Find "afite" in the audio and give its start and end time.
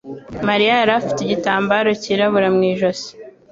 0.99-1.19